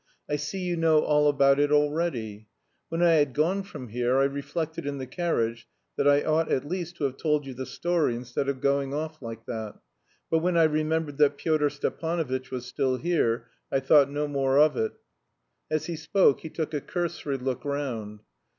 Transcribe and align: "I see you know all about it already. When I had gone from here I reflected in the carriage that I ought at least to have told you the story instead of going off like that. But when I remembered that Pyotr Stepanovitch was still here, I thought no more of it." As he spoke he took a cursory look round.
"I 0.27 0.35
see 0.35 0.57
you 0.57 0.75
know 0.77 1.01
all 1.01 1.27
about 1.29 1.59
it 1.59 1.71
already. 1.71 2.47
When 2.89 3.03
I 3.03 3.11
had 3.11 3.35
gone 3.35 3.61
from 3.61 3.89
here 3.89 4.17
I 4.17 4.23
reflected 4.23 4.87
in 4.87 4.97
the 4.97 5.05
carriage 5.05 5.67
that 5.95 6.07
I 6.07 6.23
ought 6.23 6.51
at 6.51 6.67
least 6.67 6.95
to 6.95 7.03
have 7.03 7.17
told 7.17 7.45
you 7.45 7.53
the 7.53 7.67
story 7.67 8.15
instead 8.15 8.49
of 8.49 8.61
going 8.61 8.95
off 8.95 9.21
like 9.21 9.45
that. 9.45 9.75
But 10.31 10.39
when 10.39 10.57
I 10.57 10.63
remembered 10.63 11.19
that 11.19 11.37
Pyotr 11.37 11.69
Stepanovitch 11.69 12.49
was 12.49 12.65
still 12.65 12.95
here, 12.95 13.45
I 13.71 13.79
thought 13.79 14.09
no 14.09 14.27
more 14.27 14.57
of 14.57 14.75
it." 14.75 14.93
As 15.69 15.85
he 15.85 15.95
spoke 15.95 16.39
he 16.39 16.49
took 16.49 16.73
a 16.73 16.81
cursory 16.81 17.37
look 17.37 17.63
round. 17.63 18.21